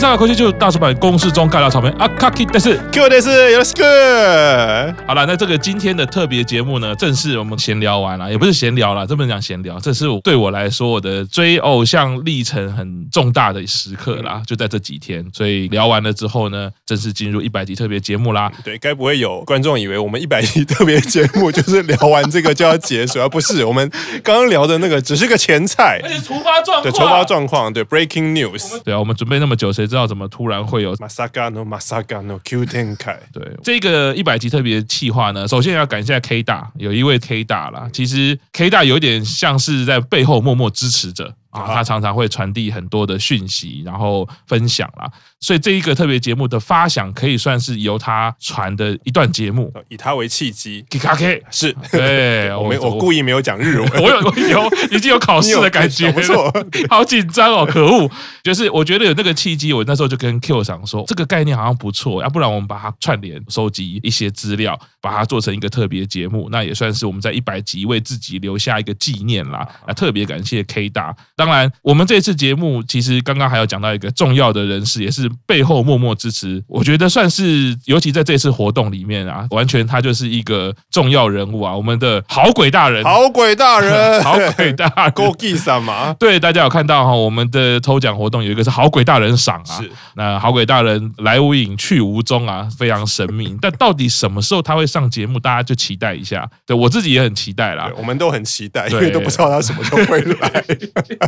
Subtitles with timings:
[0.00, 4.94] 上的科技就大出版公式中尬聊草莓啊，卡基但是 Q 的是有 score。
[5.06, 18.50] 好了，那这个今天的特别节目呢，正式我们闲聊完了，也不是闲聊了，这不能讲闲聊，这是对我来说我的追偶像历程很重大的时刻啦，就在这几天，所以聊完了之后呢，正式进入一百集特别节目啦。
[18.64, 23.28] 对，该不会有观众以为我们一百集特别节目就是聊完这个就要结束而？
[23.28, 23.90] 不是，我们
[24.22, 30.94] 刚刚聊的那个只是个前菜，而且突发状况，对，突发状况，对，breaking news，对啊，我们准备那么久，谁知道怎么突然会有？
[31.00, 33.18] 马萨嘎诺，马萨嘎诺，Q 天凯。
[33.32, 41.34] 对，这个一百集特别企划呢，首先要感谢 K 大，有一位 K 大啦，其实 K 大有点像是在背后默默支持着。
[41.50, 50.84] 啊，他常常会传递很多的讯息，然后分享啦，所以这一个特别节目的发想可以算是由他传的一段节目，以他为契机。
[50.90, 56.52] K 是，对， 我没，我故意没有讲日文，我有，我有，已经有考试的感觉，不错，
[56.88, 58.08] 好紧张哦，可恶！
[58.42, 69.66] 就是我觉得有那个契机，我那时候就跟 Q 想说，这个概念好像不错，要不然我们把它串联，收集一些资料，把它做成一个特别节目，那也算是我们在一百集为自己留下一个纪念啦。
[69.86, 71.14] 啊，特别感谢 K 大。
[71.40, 76.62] 当然，我们这次节目其实刚刚还有讲到一个重要的人士，也是背后默默支持。
[76.68, 81.74] 我觉得算是，尤其在这次活动里面啊， 完全他就是一个重要人物啊。
[81.74, 86.14] 我们的好鬼大人，好鬼大人， 好鬼大人， 高记什么？
[86.18, 89.80] 对，大家有看到哈，我们的抽奖活动有一个是好鬼大人赏啊。
[89.80, 93.56] 是，那好鬼大人来无影去无踪啊，非常神秘。
[93.62, 96.46] 但到底什么时候他会上节目，大家就期待一下。
[96.66, 100.64] 对，我自己也很期待啦，我们都很期待，因为都不知道他什么时候会来。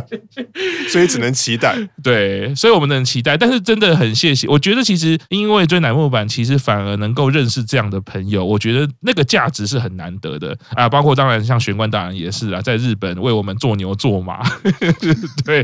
[0.89, 4.47] 所以只能期待，对，所以我们能期待，但是真的很谢谢。
[4.47, 10.87] 我觉得其实因为追乃木坂，其实反而能够认识这样的朋友，我觉得那个价值是很难得的啊。
[10.89, 14.43] 包括当然像玄关大人也是啊，在日本为我们做牛做马，
[15.45, 15.63] 对，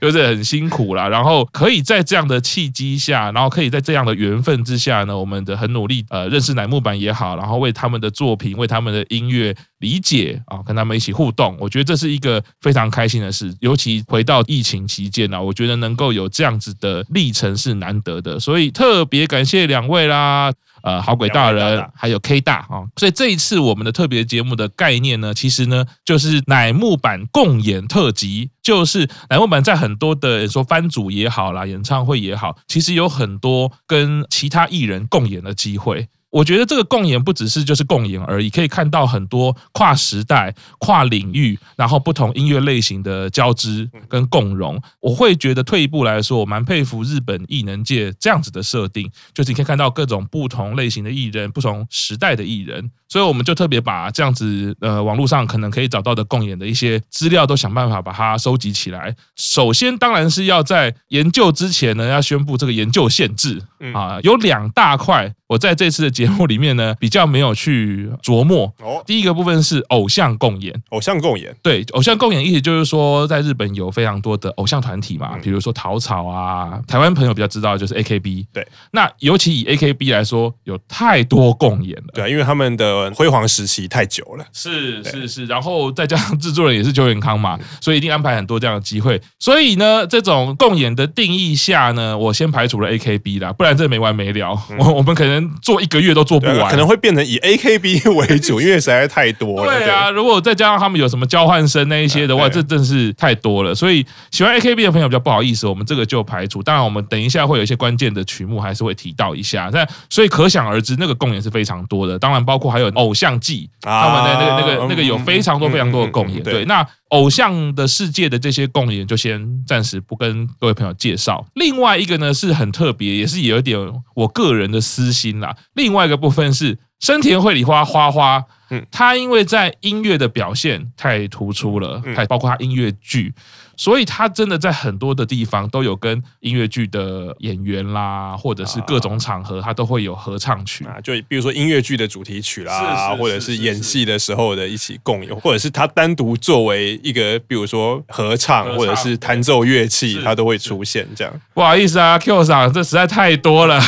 [0.00, 1.08] 就是很辛苦啦。
[1.08, 13.54] 然后可以在这样的契机下，然后可以在这样的缘分之下呢，我们的很努力呃认识乃木坂也好，然后为他们的作品，为他们的音乐理解啊，跟他们一起互动，我觉得这是一个非常开心的事。
[13.60, 20.52] 尤其回到疫情期间呢，我觉得能够有这样子的历程是难得的，所以特别感谢两位啦，
[20.82, 22.84] 呃，好鬼大人还有 K 大啊。
[22.96, 36.08] 所以这一次我们的特别节目的概念呢，其实呢就是乃木坂共演特辑，就是乃木坂在很多的说番组也好啦，演唱会也好，其实有很多跟其他艺人共演的机会。
[36.30, 44.80] 我觉得这个共演不只是就是共演而已，可以看到很多跨时代、跨领域，然后不同音乐类型的交织跟共融。
[45.00, 52.90] 我会觉得退一步来说，我蛮佩服日本艺能界这样子的设定，就是你可以看到各种不同类型的艺人、不同时代的艺人。
[53.08, 59.12] 所以我们就特别把这样子呃网络上可能可以找到的共演的一些资料都想办法把它收集起来。
[59.34, 63.60] 首先当然是要在研究之前呢，要宣布这个研究限制
[63.92, 65.34] 啊，有两大块。
[65.50, 68.72] 我在这次的节目里面呢，比较没有去琢磨。
[68.80, 78.46] 哦，第一个部分是偶像共演，偶像共演，对，偶像共演意思就是说，在日本有非常多的偶像团体嘛，比如说桃草啊，台湾朋友比较知道就是 AKB。
[78.52, 82.12] 对，那尤其以 AKB 来说，有太多共演了。
[82.14, 84.44] 对，因为他们的辉煌时期太久了。
[84.52, 89.20] 是是是，然后再加上制作人也是秋元康嘛，所以一定安排很多这样的机会。
[89.40, 94.56] 所以呢，这种共演的定义下呢，我先排除了 AKB 啦，不然这没完没了。
[94.78, 95.39] 我我们可能。
[95.62, 99.78] 做一个月都做不完，可能会变成以 AKB 为主，因为实在太多了。
[99.78, 103.74] 对啊，如果再加上他们有什么交换生那一些的话，这真是太多了。
[103.74, 106.62] 所以喜欢 AKB 的朋友比较不好意思，我们这个就排除。
[106.62, 109.70] 当然，我们等一下会有一些关键的曲目还是会提到一下。
[109.72, 112.18] 那所以可想而知，那个共演是非常多的。
[112.18, 116.42] 当然，包括还有偶像季，他们的那个那个那个有非常多非常多的共演。
[116.42, 116.86] 对，那。
[117.10, 121.44] 偶像的世界的这些共演就先暂时不跟各位朋友介绍。
[121.54, 123.76] 另外一个呢是很特别，也是有一点
[124.14, 125.56] 我个人的私心啦。
[125.74, 133.32] 另外一个部分是生田绘里花花花，嗯，他因为在音乐的表现太突出了，还包括他音乐剧。
[133.80, 141.00] 所以他真的在很多的地方都有跟音乐剧的演员啦，或者是各种场合，他都会有合唱曲啊。
[141.02, 151.32] 就比如说音乐剧的主题曲啦，或者是演戏的时候的一起共有，或者是他单独作为一个，比如说合唱或者是弹奏乐器，他都会出现这样。
[151.54, 153.80] 不好意思啊，Q 桑，这实在太多了，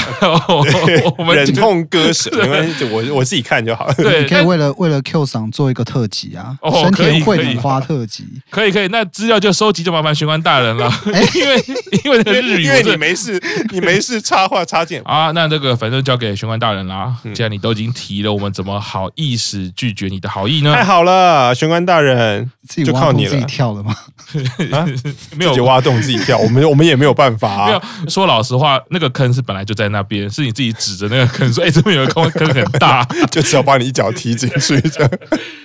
[1.18, 3.94] 我们忍痛割舍， 没关系，我我自己看就好了。
[3.96, 9.81] 对，你可以为了为了 Q 桑做一个特辑啊，深田惠里花特辑，可以可以，那资料就收集。
[9.82, 10.90] 集就麻烦玄关大人了，
[11.34, 11.64] 因为
[12.04, 15.30] 因为那个日语，因为你没事，你没事插话插件 啊。
[15.32, 17.14] 那这个反正交给玄关大人啦。
[17.34, 20.74] 既然你都已经提了，我们怎么好意思拒绝你的好意呢？
[20.74, 22.50] 太好了，玄关大人，
[22.84, 23.30] 就靠你了。
[23.30, 23.94] 自己跳了吗？
[24.72, 24.86] 啊，
[25.36, 27.66] 没有挖洞自己跳，我们我们也没有办法啊。
[27.66, 34.80] 没有说老实话，那个坑是本来就在那边，是你自己指着那个坑说：“哎，这边有个坑，坑很大，就只要把你一脚踢进去。”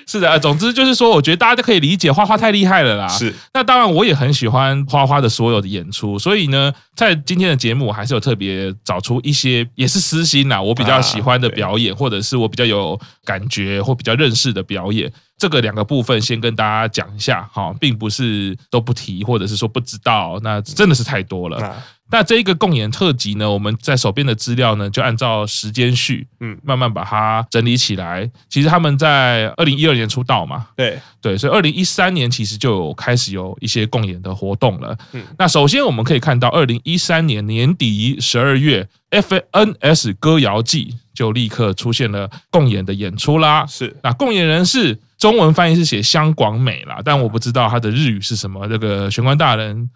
[0.07, 3.07] 是的，总之就是说，我觉得大家都可以理解，花花太厉害了啦。
[3.09, 15.11] 是，那当然我我也很喜欢花花的所有的演出，所以呢，在今天的节目，我还是有特别找出一些也是私心啦，我比较喜欢的表演，或者是我比较有感觉或比较认识的表演。
[15.35, 21.75] 这个两个部分先跟大家讲一下哈，并不是都不提，或者是说不知道，那真的是太多了。
[22.09, 28.29] 那这一个共演特辑呢，我们在手边的资料呢，就按照时间序，嗯，慢慢把它整理起来。
[28.49, 34.97] 其实他们在二零一二年出道嘛，对对，所以二零一三年其实就有开始有一些共演的活动了。
[35.13, 43.65] 嗯，那首先我们可以看到，二零一三年年底十二月，FNS 歌谣祭就立刻出现了共演的演出啦。
[43.65, 48.67] 是，那共演人是中文翻译是写香广美啦，但我不知道他的日语是什么。
[48.67, 49.89] 这个玄关大人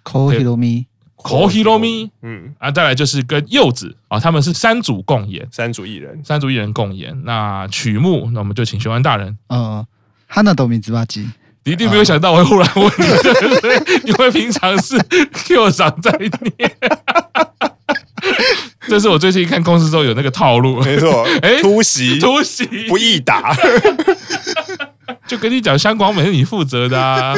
[1.24, 2.10] ，Kohiromi。
[2.22, 7.16] 嗯啊，再来就是跟柚子啊，他们是三组共演，三组艺人，三组艺人共演。
[7.24, 9.38] 那曲目，那我们就请玄关大人。
[9.50, 9.86] 嗯，
[10.28, 11.28] 哈娜多米兹巴基，
[11.64, 13.06] 你一定没有想到我会忽然问你，
[14.10, 14.98] 因为平常是
[15.34, 16.32] Q 长在念。
[18.88, 23.56] 这是我最近看公司时候有那个套路，没错， 哎，突袭，突袭不易打，
[25.28, 27.34] 就跟你讲，香港美是你负责的啊。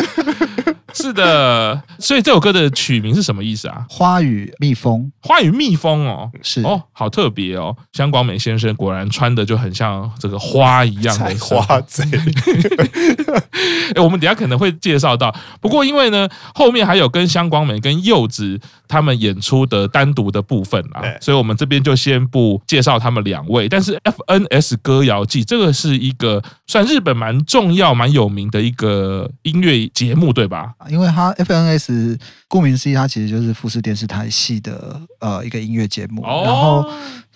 [1.03, 3.85] 是的，所以这首歌的曲名是什么意思啊？
[3.89, 7.75] 花与蜜蜂，花与蜜蜂哦，是哦，好特别哦。
[7.93, 12.03] 香广美先生果然穿的就很像这个花一样的花贼。
[13.95, 23.67] 哎，我们等下可能会介绍到，不过因为呢，后面还有跟香广美跟柚子他们演出的单独的部分啊，所以我们这边就先不介绍他们两位。
[23.67, 30.73] 但是 FNS 歌谣祭这个是一个算日本蛮重要、蛮有名的一个音乐节目，对吧？
[30.89, 36.21] 因为它 FNS 顾名思义，它其实就是富士电视台系的呃一个音乐节目。
[36.23, 36.85] 然后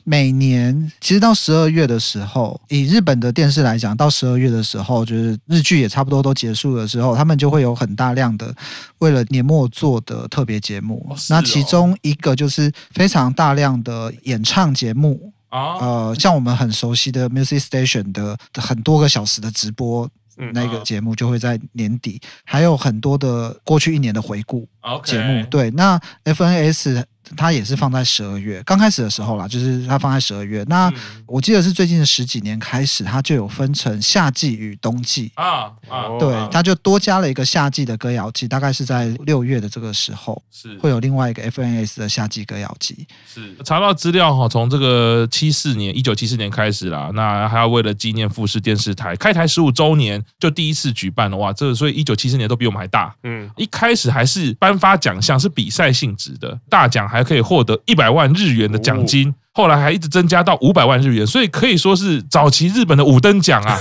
[0.04, 8.56] 每年其实到十二月的时候，以日本的电视来讲，到十二月的时候，就是日剧也差不多都结束的时候，他们就会有很大量的
[9.00, 11.14] 为了年末做的特别节目。
[11.30, 20.10] 那其中一个就是非常大量的演唱节目啊，呃，像我们很熟悉的 Music Station 的很多个小时的直播。
[20.54, 24.68] 那个节目就会在年底，还有很多的过去一年的回顾
[25.04, 25.46] 节目。
[25.48, 27.04] 对，那 FNS。
[27.36, 30.64] 它也是放在十二月，刚开始的时候啦，就是它放在十二月。
[30.68, 30.92] 那
[31.26, 43.06] 我记得是最近的十几年开始，它就有分成夏季与冬季啊啊，对，它就多加了一个夏季的歌谣季，大概是在六月的这个时候，是会有另外一个 FNS 的夏季歌谣季。
[43.28, 53.14] 是查到资料哈，从这个七四年一九七四年开始啦，那还要为了纪念富士电视台开台十五周年，就第一次举办了哇，这所以一九七四年都比我们还大。
[53.24, 57.17] 嗯，一开始还是颁发奖项，是比赛性质的，大奖还。
[57.18, 63.80] 还可以获得一百万日元的奖金，后来还一直增加到五百万日元，所以可以说是早期日本的五等奖啊。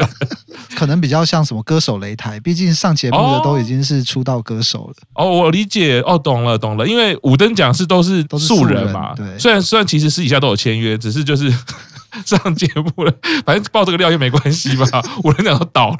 [0.76, 4.94] 可能比较像什么歌手擂台，毕竟上节目的都已经是出道歌手了。
[5.14, 6.86] 哦，我理解，哦，懂了，懂了。
[6.86, 9.38] 因为五等奖是都是素人嘛，对。
[9.38, 11.52] 虽然虽然其实私底下都有签约，只是就是。
[12.26, 13.12] 上节目了，
[13.44, 14.86] 反正爆这个料又没关系吧？
[15.24, 15.96] 五人奖都倒了，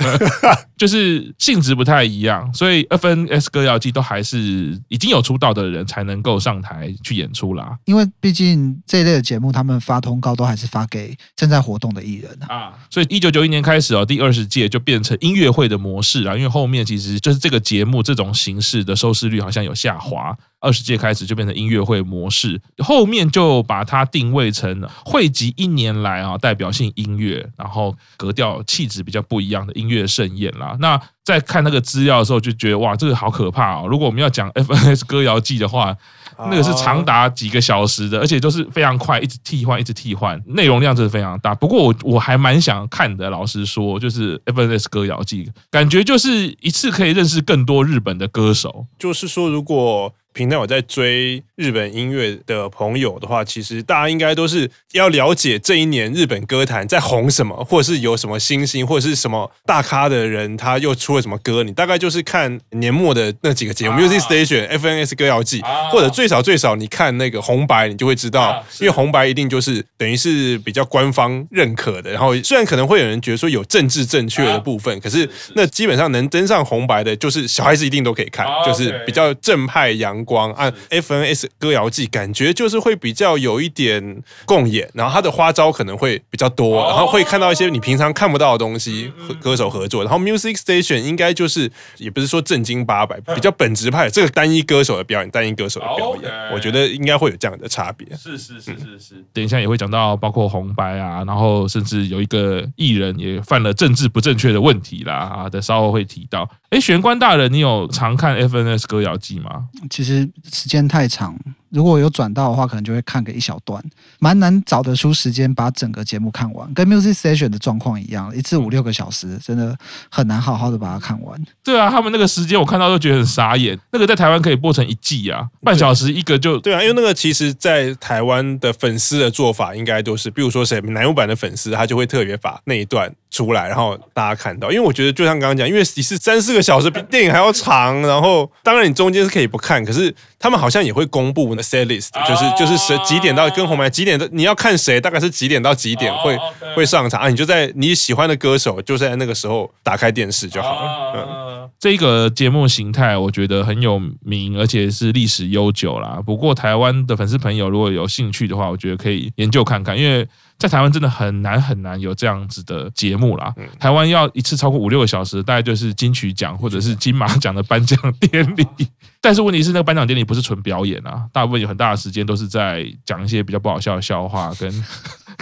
[0.76, 7.76] 就是性质不太一样，所以 FNS 歌谣季都还是已经有出道的人才能够上台去演出啦。
[7.84, 12.54] 因为毕竟这一类的节目，他们发通告都还是发给正在活动的艺人啊。
[12.54, 16.34] 啊所以一九九一年开始哦，第二十届就变成音乐会的模式啊。
[16.34, 20.36] 因为后面其实就是这个节目这种形式的收视率好像有下滑。
[20.60, 30.76] 二十届开始就变成音乐会模式，后面就把它定位成汇集一年来啊代表性音乐，然后格调气质比较不一样的音乐盛宴啦。
[30.80, 33.86] 那在看那个资料的时候，就觉得哇，这个好可怕哦！
[33.86, 35.94] 如果我们要讲 FNS 歌谣祭的话，
[36.38, 41.54] 那个是长达几个小时的，而且都是非常快，一直替换，一直替换，内容量真的非常大。
[41.54, 48.86] 不过我我还蛮想看的，老实说，就是 FNS 歌谣祭，感觉就是一次可以认识更多日本的歌手。
[48.98, 61.64] 就是说，如果平常有在追日本音乐的朋友的话，其实大家应该都是要了解这一年日本歌坛在红什么，或者是有什么新星，或者是什么大咖的人，他又出了什么歌。
[61.64, 72.12] 你大概就是看年末的那几个节目，Music Station、FNS 歌谣季，或者最少最少你看那个红白，你就会知道，因为红白一定就是等于是比较官方认可的。
[72.12, 80.52] 然后虽然可能会有人觉得说有政治正确的部分，可是那基本上能登上红白的，就是小孩子一定都可以看，就是比较正派阳光。
[80.52, 90.04] 按 FNS 歌谣季，感觉就是会比较有一点共演，然后他的花招可能会比较多，然后会看到一些你平常看不到的东西，和歌手合作。
[90.04, 98.06] 然后 Music Station 应该就是也不是说正经八百，比较本职派，这个单一歌手的表演，单一歌手的表演，我觉得应该会有这样的差别。
[98.16, 106.48] 是是是是是，等一下也会讲到包括红白啊，然后甚至有一个艺人也犯了政治不正确的问题啦啊，等稍后会提到。
[106.70, 109.68] 哎，玄关大人，你有常看 FNS 歌谣季吗？
[109.88, 110.17] 其实
[110.52, 111.38] 时间太长。
[111.70, 113.82] 如果有转到的话，可能就会看个一小段，
[114.18, 116.72] 蛮难找得出时间把整个节目看完。
[116.72, 119.76] 跟 Music Station 的状况一样，一次五六个小时，真的
[120.10, 121.38] 很难好好的把它看完。
[121.62, 123.78] 对啊，他们那个时间我看到都觉得很傻眼。
[123.92, 126.58] 那个在台湾可以播成一季啊，半小时一个就。
[126.60, 134.70] 对啊，因为那个其实，在台湾的粉丝的做法应该都是，比如说谁乃木坂的粉丝，他就会特别把那一段出来，然后大家看到。
[134.70, 141.57] 因为我觉得就像刚刚讲，因为你是三四个小时，比电影还要长，然后当然你中间是可以不看，可是他们好像也会公布。
[141.62, 146.38] Set list 就是就是谁几点到跟红白几点的，你要看谁大概是几点到几点会
[146.74, 147.28] 会上场啊？
[147.28, 151.12] 你就在你喜欢的歌手就在那个时候打开电视就好了。
[151.14, 156.20] 嗯，这个节目形态我觉得很有名，而且是历史悠久啦。
[156.24, 160.26] 不过台湾的粉丝朋友如果有兴趣的话，我觉得可以研究看看，因为。
[160.58, 163.54] 在台湾真的很难很难有这样子的节目啦。
[163.78, 168.66] 台湾要一次超过五六个小时，大概就是金曲奖或者是金马奖的颁奖典礼。
[169.20, 174.72] 但是问题是，那个颁奖典礼不是纯表演啊，大部分有很大的时间都是在讲一些比较不好笑的笑话跟。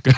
[0.03, 0.15] 跟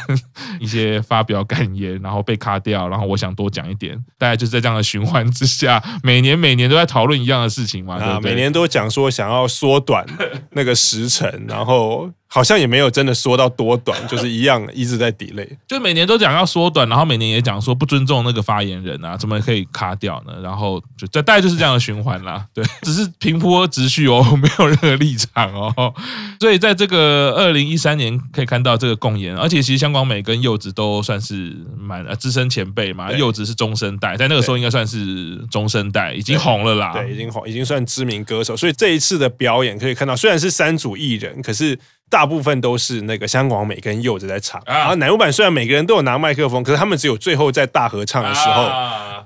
[0.58, 8.30] 一些发表感言，然后被卡掉，然后我想多讲一点，大概就是在这样的循环之下，每年每年都在讨论一样的事情嘛，对对？
[8.30, 10.04] 每年都讲说想要缩短
[10.50, 15.46] 那个时程，然后好像也没有真的缩到多短， 就是一样一直在 delay。
[15.66, 20.32] 就每年都讲要缩短，然后每年也讲说不尊重那个发言人啊，怎么可以卡掉呢？
[20.42, 25.94] 然后就这大概就是这样的循环啦，对， 只是平铺直叙哦，没有任何立场哦。
[26.40, 29.58] 所以在这个二零一三年可以看到这个共演，而且。
[29.68, 38.56] 其实香港美跟柚子都算是蛮呃资深前辈嘛，柚子是中生代，在那个时候应该算是中生代，已经红了啦，对，已经红，已经算知名歌手。
[38.56, 41.78] 所以这一次的表演可以看到，虽然是三组艺人，可是。
[42.10, 48.66] 大部分都是那个香广美跟柚子在唱，然后乃木坂虽然每个人都有拿麦克风，可是他们只有最后在大合唱的时候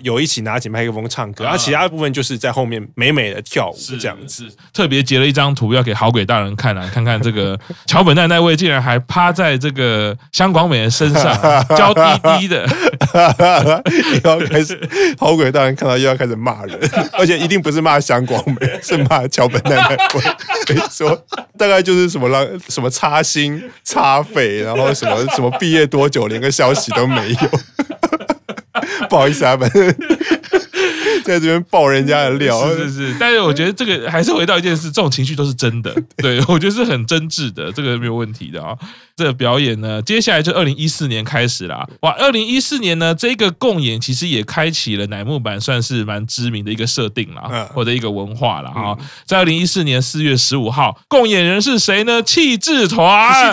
[0.00, 4.50] 有一起拿起麦克风唱歌，然后其他部分就是在后面美美的跳舞这样子。
[4.72, 11.24] 特别截了一张图要给好鬼大人看啊， 看看这个桥本奈奈位竟然还趴在这个香广美的身上，
[11.76, 12.00] 娇滴
[12.40, 12.66] 滴的，
[14.24, 14.76] 要开始
[15.18, 16.76] 好鬼大人看到又要开始骂人，
[17.16, 20.24] 而且一定不是骂香广美，是骂桥本奈那位。
[20.66, 21.16] 可以说
[21.56, 22.44] 大概就是什么让。
[22.72, 27.38] 什么插心插肺， 然后什么什么毕业多久，连个消息都没有。
[29.08, 29.94] 不好意思啊，反正
[31.26, 33.16] 在这边爆人家的料，是是是。
[33.18, 35.94] 但是我觉得这个还是回到一件事，这种情绪都是真的。
[36.18, 38.76] 对，我觉得是很真挚的，这个没有问题的啊。
[39.14, 41.86] 这个表演呢，接下来就二零一四年开始啦。
[42.00, 48.96] 哇，二零一四年呢，这个共演其实也开启了乃木坂算是蛮知名的一个设定啦，或者一个文化了啊。
[49.26, 52.22] 在二零一四年四月十五号，共演人是谁呢？
[52.22, 53.52] 气质团。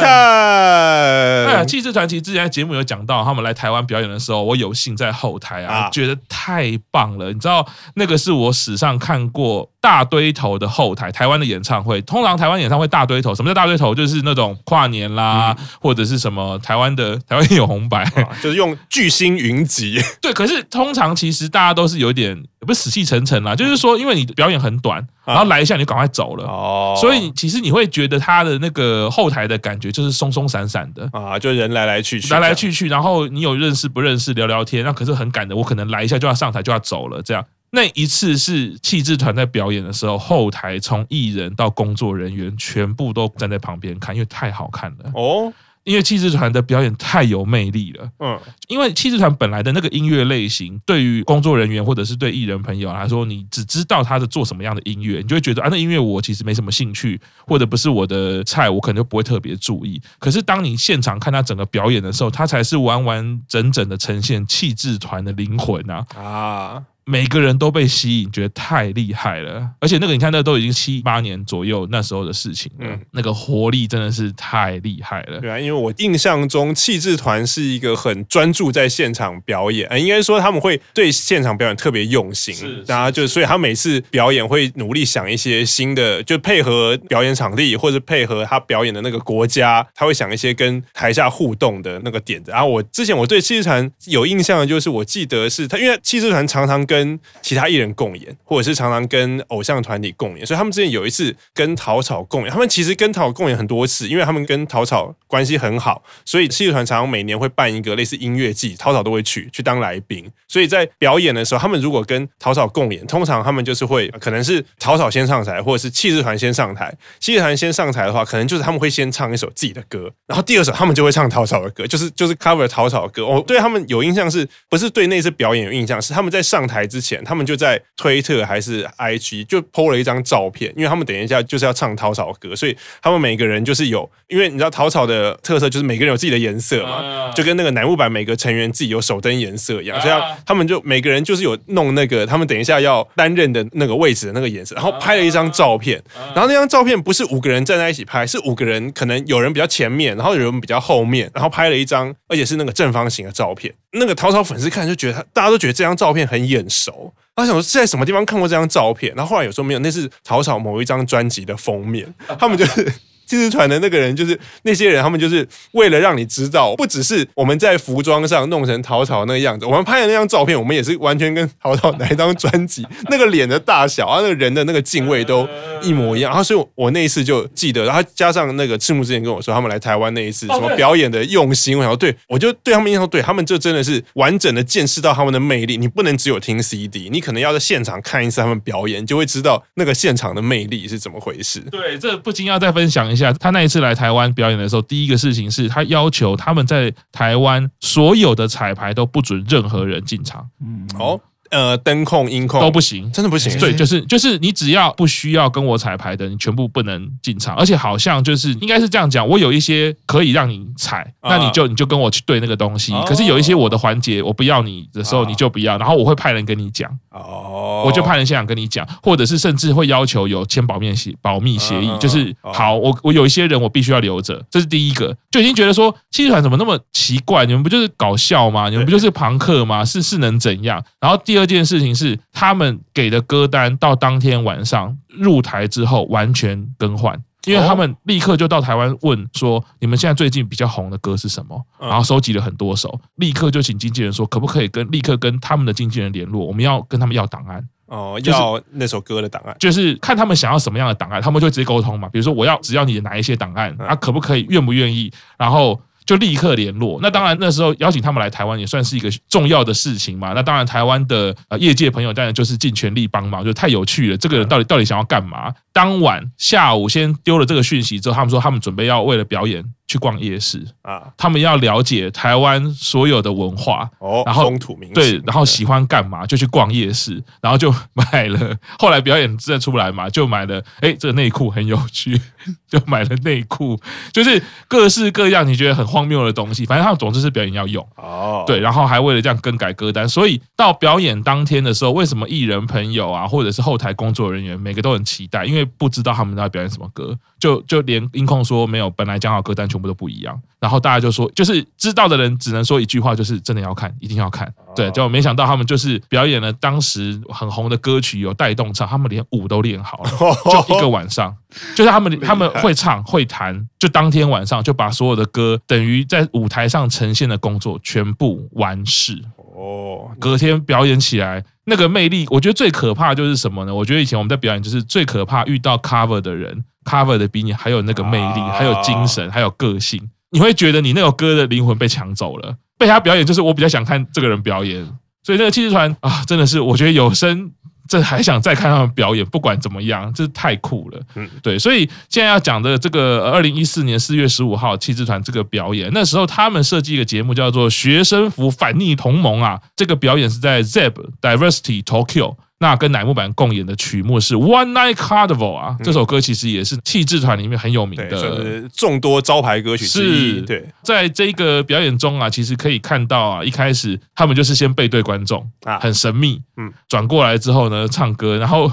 [1.68, 7.34] 气质团其实之前在节目有讲到，他们来台湾表演的时候，我有幸在后台啊，觉得太棒了。
[7.34, 7.59] 你知道，
[7.96, 12.02] 那个是我史上看过大堆头的后台，台湾的演唱会。
[12.02, 13.94] 通常台湾演唱会大堆头，什么叫大堆头？
[13.94, 15.56] 就是那种跨年啦。
[15.82, 18.04] 或者是什么台湾的台湾有红白，
[18.42, 20.00] 就是用巨星云集。
[20.22, 37.46] 对，可是通常其实大家都是有点不是死气沉沉啦，就是说因为你表演很短，然后来一下你就赶快走了哦，所以其实你会觉得他的那个后台的感觉就是松松散散的啊，就人来来去去，来来去去，然后你有认识不认识聊聊天，那可是很赶的，我可能来一下就要上台就要走了这样。
[37.72, 45.54] 那一次是气质团在表演的时候，后台从艺人到工作人员全部都站在旁边看，因为太好看了哦。
[45.86, 60.00] 因为气质团的表演太有魅力了，嗯，因为气质团本来的那个音乐类型，对于工作人员或者是对艺人朋友来说，你只知道他是做什么样的音乐，你就会觉得啊，那音乐我其实没什么兴趣，或者不是我的菜，我可能就不会特别注意。
[60.20, 66.06] 可是当你现场看他整个表演的时候，他才是完完整整的呈现气质团的灵魂啊！
[66.16, 66.84] 啊。
[67.10, 69.68] 每个人都被吸引，觉得太厉害了。
[69.80, 75.40] 而且那个你看，那都已经七八年左右那时候的事情了，嗯，那个活力真的是太厉害了。
[75.40, 92.52] 对啊，因为我印象中气质团是一个很专注在现场表演，应该说他们会对现场表演特别用心，是，然后就所以他每次表演会努力想一些新的，就配合表演场地或者配合他表演的那个国家，他会想一些跟台下互动的那个点子。
[92.52, 110.30] 然后我之前我对气质团有印象的就是，我记得是他，因为气质团常常跟跟其他艺人共演，或者是常常跟偶像团体共演，所以他们之前有一次跟陶草共演，他们其实跟陶草共演很多次，因为他们跟陶草关系很好，所以气质团常常每年会办一个类似音乐季，陶草都会去去当来宾。
[110.48, 116.94] 所以在表演的时候，他们如果跟陶草共演，通常他们就是会可能是陶草先上台，或者是气质团先上台。
[117.20, 123.26] 气质团先上台的话，可能就是他们会先唱一首自己的歌，然后第二首他们就会唱陶草的歌，就是就是 cover 陶草的歌。
[123.26, 126.02] 我对他们有印象，是不是对那次表演有印象？
[126.02, 146.02] 是他们在上台之前，他们就在推特还是 IG 就 po 了一张照片，因为他们等一下就是要唱陶草的歌，所以他们每个人就是有，因为你知道陶草的特色就是每个人有自己的颜色嘛，就跟那个乃木坂每个成员自己有手灯颜色一样，这样他们就每个人就是有弄那个他们等一下要担任的那个位置的那个颜色，然后拍了一张照片，
[146.34, 153.74] 然后那张照片不是五个人站在一起拍，是五个人可能有人比较前面，然后有人比较后面，然后拍了一张，而且是那个正方形的照片。
[153.92, 157.14] 那个陶草粉丝看就觉得他，大家都觉得这张照片很眼熟。
[157.36, 162.94] 他想说是在什么地方看过这张照片，然后后来有时候没有，那是草草某一张专辑的封面，他们就是。
[163.30, 175.48] 气质团的那个人就是那些人，他们就是为了让你知道，不只是我们在服装上弄成陶陶那个样子，我们拍的那张照片，我们也是完全跟陶陶哪一张专辑那个脸的大小啊，那个人的那个敬畏都
[175.84, 176.32] 一模一样。
[176.32, 185.78] 然后所以，我那一次就记得，然后加上那个赤木之前跟我说，他们来台湾那一次什么表演的用心，我想对，我就对他们印象对他们就真的是完整的见识到他们的魅力。
[185.78, 191.60] 你不能只有听 CD，你可能要在现场看一次他们表演，就会知道那个现场的魅力是怎么回事。
[191.72, 200.48] 对，这不禁要再分享一下，他那一次来台湾表演的时候，第一个事情是他要求他们在台湾所有的彩排都不准任何人进场。
[200.62, 201.20] 嗯，哦。
[201.50, 203.58] 呃，灯控、音控都不行，真的不行。
[203.60, 207.56] 对，就是就是，你只要不需要跟我彩排的，你全部不能进场。
[207.56, 212.94] 而且好像就是应该是这样讲，我有一些可以让你踩，那你就你就跟我去对那个东西。
[213.08, 215.76] 可是有一些我的环节我不要你的时候，你就不要。
[215.80, 227.46] 然后我会派人跟你讲，哦，我就派人现场跟你讲，或者是甚至会要求有签保密协保密协议，就是好，我我有一些人我必须要留着，这是第一个，就已经觉得说气质团怎么那么奇怪？
[227.48, 228.70] 你们不就是搞笑吗？
[228.70, 229.84] 你们不就是庞克吗？
[229.84, 230.82] 是是能怎样？
[231.02, 231.39] 然后第二。
[231.46, 246.46] 这件事情是他们给的歌单，到当天晚上入台之后完全更换，因为他们立刻就到台湾问说：“你们现在最近比较红的歌是什么？”然后收集了很多首，立刻就请经纪人说：“可不可以跟立刻跟他们的经纪人联络？
[246.46, 252.08] 我们要跟他们要档案哦，要那首歌的档案，就是看他们想要什么样的档案，他们就直接沟通嘛。
[252.10, 255.12] 比如说我要只要你的哪一些档案，啊，可不可以，愿不愿意？
[255.38, 256.98] 然后。”就立刻联络。
[257.04, 260.34] 那当然，那时候邀请他们来台湾也算是一个重要的事情嘛。
[260.34, 264.18] 那当然，台湾的呃业界朋友当然就是尽全力帮忙，就太有趣了。
[264.18, 265.54] 这个人到底到底想要干嘛？
[265.72, 269.64] 当晚下午先丢了这个讯息之后，他们说他们准备要为了表演。
[269.90, 278.56] 去逛夜市啊，他们要了解台湾所有的文化哦，然后风土民对，然后喜欢干嘛就去逛夜市，然后就 买了。
[278.78, 280.64] 后来表演真的出来嘛，就买了。
[280.82, 282.22] 哎，这个内裤很有趣，
[282.70, 283.80] 就买了内裤，
[284.14, 286.68] 就是各式各样你觉得很荒谬的东西。
[286.68, 290.08] 反正他们总之是表演要用哦，对，然后还为了这样更改歌单。
[290.08, 295.46] 所以到表演当天的时候，为什么艺人朋友啊，或者是后台工作人员每个都很期待？
[295.46, 304.52] 因为不知道他们在表演什么歌，就就连音控说没有，本来讲好歌单全部都不一样，然后大家就说，就是知道的人只能说一句话，就是真的要看，一定要看。
[304.76, 310.12] 对，就没想到他们就是表演了当时很红的歌曲，有带动唱，他们连舞都练好了，
[310.46, 311.36] 就一个晚上，
[311.76, 319.22] 就是他们他们会唱会弹，就当天晚上就把所有的歌等于在舞台上呈现的工作全部完事。
[319.38, 323.74] 哦，隔天表演起来那个魅力，我觉得最可怕的就是什么呢？
[323.74, 326.66] 我觉得以前我们在表演就是最可怕遇到 cover 的人。
[326.86, 330.02] cover 的比你还有那个魅力，还有精神，还有个性，
[330.32, 332.56] 你会觉得你那首歌的灵魂被抢走了。
[332.80, 334.84] 被他表演，就是我比较想看这个人表演。
[335.22, 337.52] 所以那个气质团啊，真的是我觉得有生
[337.90, 341.02] 这还想再看他们表演，不管怎么样，这太酷了。
[341.16, 341.58] 嗯，对。
[341.58, 349.60] 所以现在要讲的这个二零一四年四月十五号气质团这个表演，那时候他们设计一个节目叫做学生服反逆同盟啊。
[349.76, 352.36] 这个表演是在 ZEB Diversity Tokyo。
[352.62, 360.36] 那跟乃木坂共演的曲目是《One Night Carnival》啊，这首歌其实也是气质团里面很有名的，算是众多招牌歌曲之一。
[360.36, 368.70] 是，对，在这个表演中啊，其实可以看到啊，一开始他们就是先背对观众啊，很神秘，嗯，转过来之后呢，唱歌，然后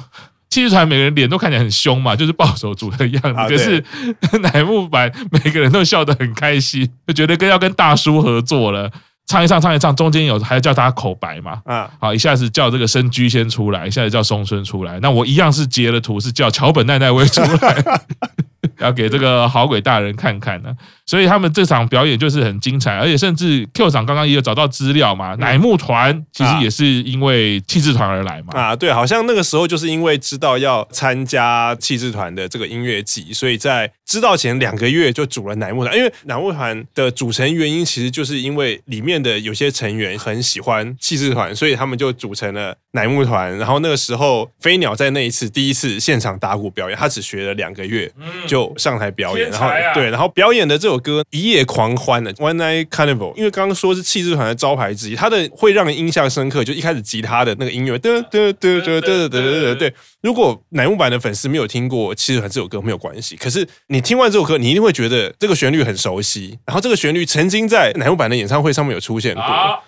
[0.51, 3.85] 气质团每个人脸都看起来很凶嘛，就是暴走族的样子，啊、可是
[4.42, 8.90] 乃木坂每个人都笑得很开心，就觉得跟要跟大叔合作了。
[9.27, 11.61] 唱一唱，唱一唱，中间有还要叫大家口白嘛？
[11.65, 17.85] 啊，好，一下子叫这个深居先出来，一下子叫松村出来，那我一样是截了图，是叫桥本奈奈未出来，
[18.79, 20.75] 要给这个好鬼大人看看呢。
[21.09, 28.53] 所以他们这场表演就是很精彩，而且甚至 Q 长刚刚也有找到资料嘛，乃木团其实也是因为气质团而来嘛。
[28.61, 35.97] 啊，对，好像那个时候就是因为知道要参加气质团的这个音乐季，所以在知道前两个月就组了乃木团。
[35.97, 43.57] 因为乃木团的组成原因其实就是因为里面的有些成员很喜欢气质团，所以他们就组成了乃木团。
[43.59, 48.11] 然后那个时候飞鸟在那一次第一次现场打鼓表演，他只学了两个月
[48.49, 50.97] 就上台表演，然后对，然后表演的这首。
[51.07, 56.64] 歌一夜狂欢的 One Night Carnival，因为刚刚说是气质团的招牌之一，它的会让人印象深刻。
[56.64, 59.95] 就一开始吉他的那个音乐，哒哒哒哒哒哒哒，对。
[60.23, 63.37] 如果乃木坂的粉丝没有听过气质团这首歌，没有关系。
[63.37, 66.59] 可是你听完这首歌，你一定会觉得这个旋律很熟悉。
[66.64, 69.45] 然后这个旋律曾经在乃木坂的演唱会上面有出现过，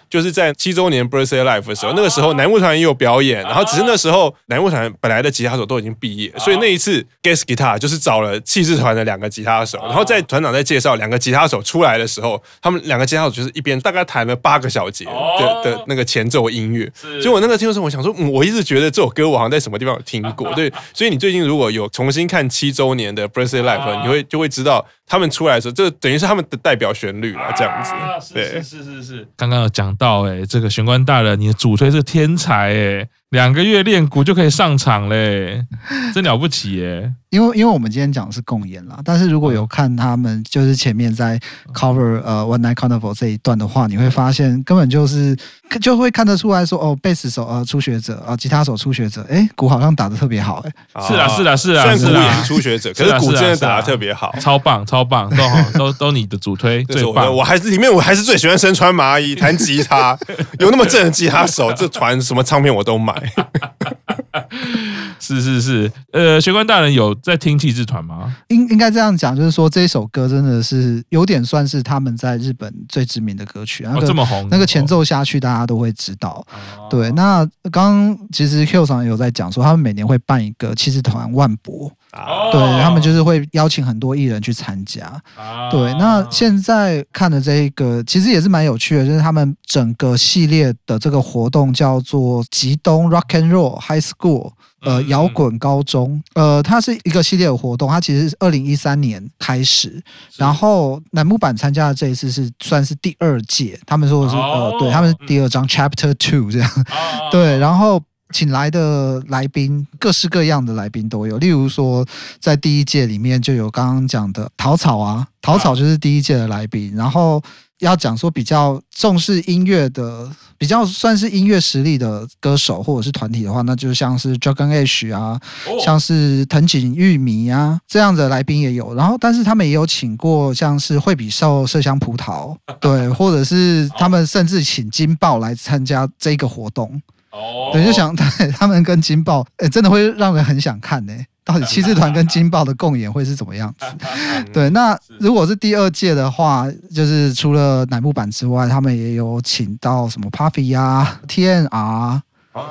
[0.09, 3.43] 就是在七周年 Birthday Live 的时候，那个时候男木团也有表演。
[3.43, 9.79] 然后只是那时候男木团本来的吉他手都已经毕业，所以那一次 Guest Guitar 就是找了气质团的两个吉他手。
[9.83, 16.91] 然后在团长在介绍两个吉他手出来的时候，他们两个吉他手就是一边大概弹了八个小节的的那个前奏音乐。
[16.95, 20.53] 所以我那个听的时候，我想说，嗯，我一直觉得这首歌我好像在什么地方有听过。
[20.55, 28.35] 对，所以你最近如果有重新看七周年的 Birthday Live，你会就会知道他们出来的时候，这等于是他们的代表旋律了，这样子。
[28.35, 29.29] 对，是是是是。
[29.37, 33.09] 刚刚有讲到，哎，这个玄关大人，你的主推是天才，哎。
[33.31, 35.63] 两个月练鼓就可以上场嘞，
[36.15, 37.13] 真了不起耶！
[37.29, 41.39] 因为因为我们今天讲的是共演啦，但是如果有看他们就是前面在
[41.75, 45.37] cover 呃 One Night Carnival 这一段的话，你会发现根本就是
[45.79, 50.65] 就会看得出来说哦，贝斯手呃初学者啊，吉他手初学者，哎，鼓好像打的特别好，
[50.95, 60.19] 哎，是啊是啊是啊，虽然鼓也是初学者，可是鼓真的打的特别好，超棒超棒，都好都都你的主推最棒，我还是里面我还是最喜欢身穿麻衣弹吉他，
[60.61, 63.18] 有那么正的吉他手，这团什么唱片我都买。
[65.21, 68.35] 是是是，呃，学官大人有在听气质团吗？
[68.49, 76.47] 应应该这样讲，就是说这一首歌真的是有点算是他们在日本最知名的歌曲，那个、哦、这么红，那个前奏下去大家都会知道。
[76.79, 81.93] 哦、对，那刚刚其实 Q 上有在讲说，他们每年会办一个气质团万博。
[82.13, 85.07] 哦、对，他们就是会邀请很多艺人去参加。
[85.37, 96.23] 哦、对，那现在看的这一个其实也是蛮有趣的，就是他们整个系列的这个活动叫做极东 Rock and Roll High School，呃，摇滚高中。
[96.35, 100.03] 呃，它是一个系列的活动，它其实是二零一三年开始，
[100.37, 106.71] 然后乃木板参加的这一次是算是第二届，他们说的是、哦、呃，对，他们是第二章 Chapter Two 这样。
[106.71, 108.03] 哦、对，然后。
[108.33, 111.39] 请来的来宾，各式各样的来宾都有。
[111.39, 112.07] 例如说，
[112.39, 116.95] 在第一届里面就有刚刚讲的桃草啊，桃草就是第一届的来宾。
[116.95, 117.43] 然后
[117.79, 125.41] 要讲说比较重视音乐的，比较算是音乐实力的歌手或者是团体的话，那就像是 Dragon Ash 啊，
[125.83, 128.95] 像是藤井玉米啊这样的来宾也有。
[128.95, 137.01] 然后，但是他们也有请过像是惠比寿麝香葡萄，对，或者是他们甚至请金豹来参加这个活动。
[137.31, 141.13] 哦，对，就想对 他们跟金豹，哎，真的会让人很想看呢。
[141.45, 143.87] 到底七字团跟金豹的共演会是怎么样子？
[144.53, 152.21] 对，那如果是第二届的话，就是除了乃木坂之外，他们也有请到什么 Puffy 呀、TNR。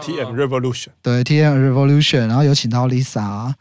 [0.01, 3.53] T M Revolution，对 T M Revolution，然后有请到 Lisa，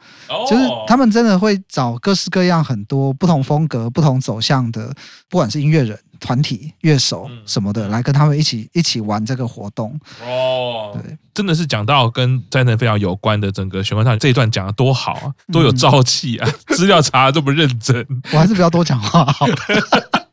[0.48, 4.92] 就是他们真的会找各式各样很多不同风格、不同走向的，
[5.28, 9.98] 不管是音乐人、团体、乐手什么的，来跟他们一起一起玩这个活动。
[10.24, 19.56] 哦，对，真的是讲到跟灾难非常有关的整个玄关大人这一段讲的多好啊，多有朝气啊， 资料查的这么认真，我还是不要多讲话好了。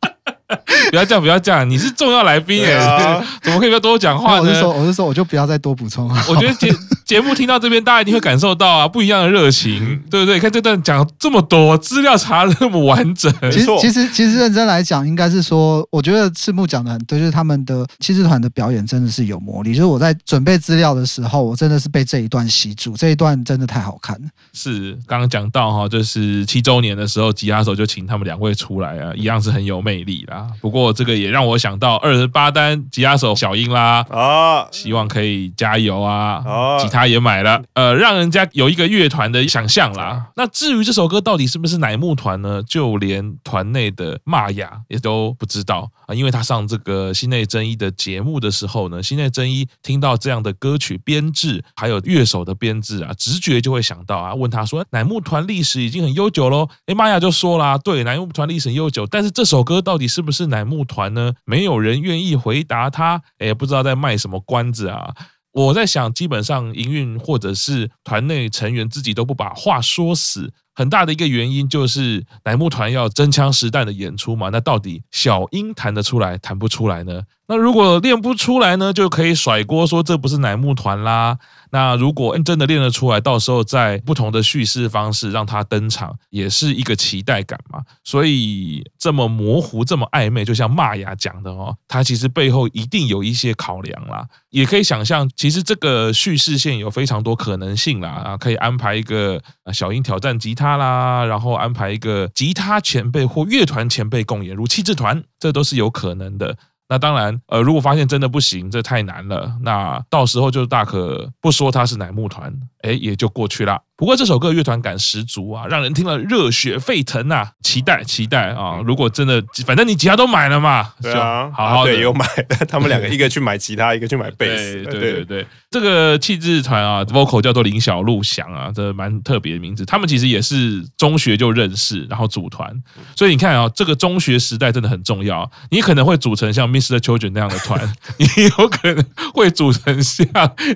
[0.93, 4.41] 不要这样，不要这样，你是重要来宾耶，啊、怎么可以不要多讲话呢？
[4.41, 6.23] 我是说，我是说，我就不要再多补充了。
[6.29, 6.71] 我觉得 节
[7.03, 10.39] 节目听到这边，大家一定会感受到啊，不一样的热情，对不对？
[10.39, 13.33] 看这段讲这么多资料，查的那么完整。
[13.51, 19.71] 其实，其实，其实认真来讲，应该是说，我觉得赤木讲的很对，就是他们的气志团的表演真的是有魔力。
[19.73, 24.27] 就是我在准备资料的时候，我真的是被这一段吸住，这一段真的太好看了。
[24.53, 30.45] 是刚刚讲到哈，就是七周年的时候，吉他手就请他们两位出来啊，一样是很有魅力啦。
[30.61, 30.82] 不过。
[30.83, 36.43] 过这个也让我想到二十八单吉他手小英啦啊，希望可以加油啊！
[36.45, 40.27] 哦，吉他也买了，呃，让人家有一个乐团的想象啦。
[40.35, 42.61] 那至于这首歌到底是不是乃木团呢？
[42.67, 56.67] 就连团内的玛雅也都不知道啊，因为他上这个新内真一的节目的时候呢，新内真一听到这样的歌曲编制还有乐手的编制啊，直觉就会想到啊，问他说乃木团历史已经很悠久喽？
[56.87, 61.33] 哎，玛雅就说啦，对，乃木团历史很悠久，但是这首歌到底是不是乃木团呢？
[61.45, 65.13] 没有人愿意回答他，也，不知道在卖什么关子啊。
[65.51, 74.49] 我在想，基本上营运或者是团内成员自己都不把话说死，很大的一个原因就是乃木团要真枪实弹的演出嘛。
[74.49, 77.21] 那到底小英弹得出来，弹不出来呢？
[77.45, 81.37] 那如果练不出来呢，就可以甩锅说这不是乃木团啦。
[81.71, 87.81] 那如果真的练得出来，到时候在不同的叙事方式让他登场，也是一个期待感嘛。
[88.03, 94.25] 所以这么模糊、这么暧昧，就像玛雅讲的哦，他其实背后一定有一些考量啦。
[94.49, 99.41] 也可以想象，其实这个叙事线有非常多可能性啦啊，可以安排一个
[99.73, 106.55] 小英挑战吉他他啦，然后安排一个吉他前辈或乐团前辈共演，如气质团，这都是有可能的。
[106.87, 113.81] 那当然，呃，如果发现真的不行，这太难了，那到时候就大可不说他是乃木团，哎，也就过去了。
[113.95, 117.51] 不过这首歌乐团感十足啊，让人听了热血沸腾啊！
[117.63, 118.81] 期待期待啊！
[118.83, 122.25] 如果真的，反正你吉他都买了嘛，对啊，好好的有买，
[122.67, 129.85] 他们两个一个去买吉他，一个去买贝斯，对对对，这个气质团啊，vocal 叫做林小璐翔啊，这蛮特别的名字。
[129.85, 132.75] 他们其实也是中学就认识，然后组团，
[133.15, 135.49] 所以你看啊，这个中学时代真的很重要。
[135.69, 136.97] 你可能会组成像 Mr.
[136.97, 137.79] Children 那样的团，
[138.17, 138.25] 你
[138.57, 140.27] 有可能会组成像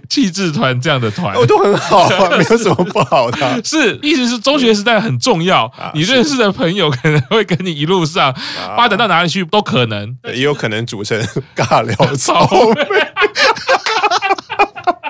[0.07, 3.17] 气质团这样的团，我都很好啊，没有什么不好。
[3.17, 8.31] 好的，是，意思是中学时代很重要，啊、你认识的朋友可能会跟你一路上
[8.75, 11.19] 发展到哪里去都可能，也有可能组成
[11.55, 12.47] 尬聊 草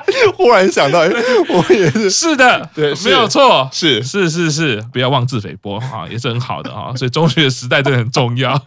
[0.36, 4.02] 忽然想到，我也是，是的，对，没有错，是。
[4.04, 8.60] 是是是，不要妄自菲薄啊，也是很好的啊， 所以中学时代真的很重要。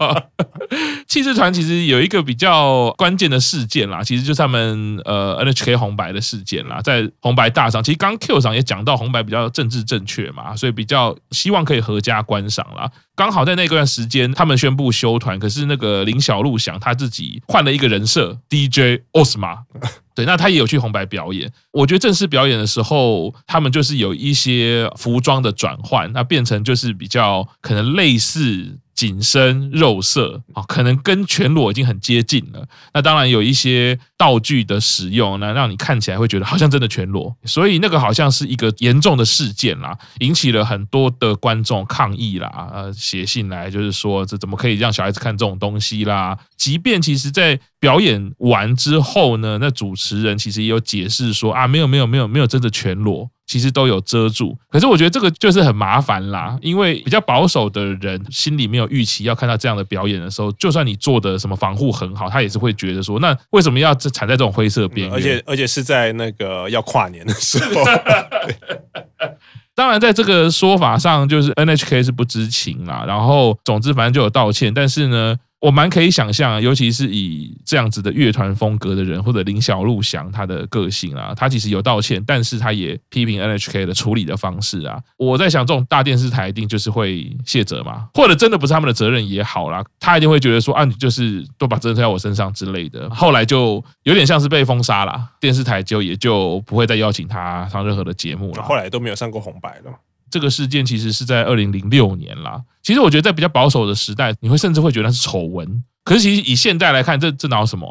[1.07, 12.89] 气质团其实有一个比较关键的事件啦，其实就是他们呃 NHK 红白的事件啦，在红白大赏，其实刚 Q 上也讲到红白比较政治正确嘛，所以比较希望可以合家观赏啦。
[13.21, 19.59] 刚好在那段时间，他们宣布休团，可是那个林小璐想他自己换了一个人设，DJ Osma。
[20.15, 21.47] 对，那他也有去红白表演。
[21.71, 28.79] 我觉得正式表演的时候，他们就是有一些服装的转换，那变成就是比较可能类似。
[28.93, 32.67] 紧身肉色啊，可能跟全裸已经很接近了。
[32.93, 37.35] 那当然有一些道具的使用，那让你看起来会觉得好像真的全裸。
[37.45, 46.37] 所以那个好像是一个严重的事件啦，引起了很多的观众抗议啦，呃，写信来就是说这怎么可以让小孩子看这种东西啦？
[46.55, 53.29] 即便其实在表演完之后呢，那主持人其实也有解释说啊，没有没有没有没有真的全裸。
[53.47, 65.15] 其实都有遮住，可是我觉得这个就是很麻烦啦，因为比较保守的人心里没有预期要看到这样的表演的时候，就算你做的什么防护很好，他也是会觉得说，那为什么要踩在这种灰色边缘？
[65.15, 67.83] 而且而且是在那个要跨年的时候。
[69.75, 75.35] 当然，在这个说法上，就是 NHK 是不知情啦，然后总之反正就有道歉，但是呢。
[75.61, 84.99] 我蛮可以想象，尤其是以这样子的乐团风格的人，或者林小鹿翔他的个性啊，他其实有道歉，但是他也批评 NHK 的处理的方式啊。
[85.17, 93.07] 我在想，这种大电视台一定就是会卸责嘛，或者真的不是他们的责任也好啦，他一定会觉得说啊，你就是都把责任推在我身上之类的。
[93.11, 98.63] 后来就有点像是被封杀了，电视台就也就不会再邀请他上任何的节目了。
[98.63, 99.91] 后来都没有上过红白了。
[100.31, 102.59] 这个事件其实是在二零零六年啦。
[102.81, 105.83] 其实我觉得在比较保守的时代，你会甚至会觉得是丑闻。
[106.03, 107.87] 可是其实以现在来看，这这哪有什么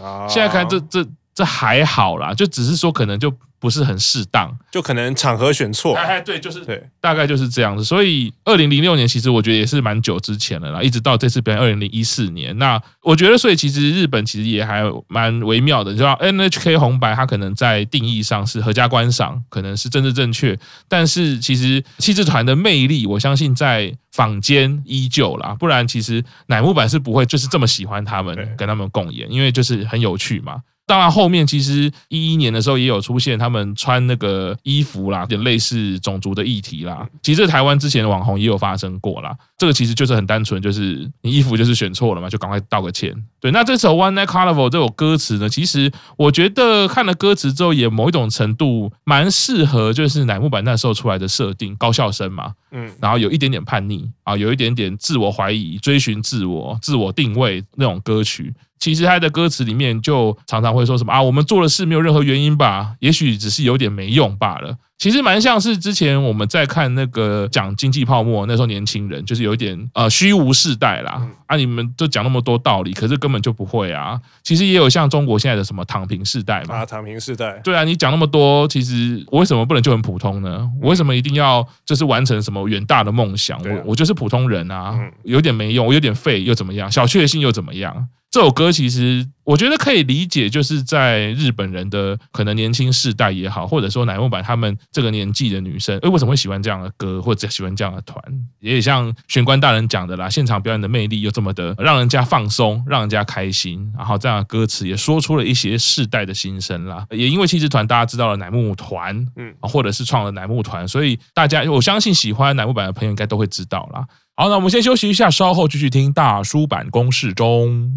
[0.00, 0.26] 啊？
[0.28, 1.06] 现在看这这
[1.36, 3.32] 这还好啦，就只是说可能就。
[3.58, 5.96] 不是很适当，就可能场合选错。
[5.96, 7.82] 哎，对，就是对，大概就是这样子。
[7.82, 12.56] 所以，二零零六年其实我觉得也是蛮久之前了啦，一直到这次表演二零零一四年。
[12.58, 25.56] 那我觉得，所以其实日本其实也还蛮微妙的，你知道 NHK 红白，它可能在定义上是合家观赏，可能是政治正确，但是其实气质团的魅力，我相信在坊间依旧啦。
[25.58, 30.60] 不然，其实乃木坂是不会就是这么喜欢他们，跟他们共演，因为就是很有趣嘛。
[30.86, 37.06] 当然后面其实一一年的时候也有出现他们穿那个衣服啦，有点类似种族的议题啦。
[37.22, 39.36] 其实台湾之前的网红也有发生过啦。
[39.58, 43.12] 这个其实就是很单纯，就是你衣服就是选错了嘛，就赶快道个歉。
[43.40, 58.54] 对，那这首《One Night Carnival》这首歌词呢，其实我觉得看了歌词之后，也某一种程度蛮适合，就是乃木坂那时候出来的设定，高校生嘛，嗯，然后有一点点叛逆啊，有一点点自我怀疑、追寻自我、自我定位那种歌曲。
[58.78, 64.76] 其实他的歌词里面就常常会说什么啊，我们做的事没有任何原因吧，也许只是有点没用罢了。
[64.98, 74.18] 其实蛮像是之前我们在看那个讲经济泡沫，那时候年轻人就是有一点呃虚无世代啦啊，你们都讲那么多道理，可是根本就不会啊。
[74.42, 80.66] 其实也有像中国现在的什么躺平世代嘛，啊，躺平世代，对啊，你讲那么多，其实我为什么不能就很普通呢？
[80.80, 83.60] 我为什么一定要就是完成什么远大的梦想？
[83.62, 86.90] 我我就是普通人啊，有点没用，我有点废又怎么样？
[86.90, 88.08] 小确幸又怎么样？
[88.36, 98.22] 这首歌其实我觉得可以理解，就是在日本人的可能年轻世代也好，或者说乃木坂他们这个年纪的女生，诶，为什么会喜欢这样的歌，或者喜欢这样的团？
[98.60, 107.06] 也像玄关大人讲的啦，现场表演的魅力又这么的让人家放松，让人家开心，然后这样的歌词也说出了一些世代的心声啦。
[107.08, 114.04] 也因为气之团大家知道了乃木团，嗯，或者是创了乃木团，所以大家我相信喜欢乃木坂的朋友应该都会知道啦。
[114.38, 117.96] 好，那我们先休息一下，稍后继续听大叔坂工事中。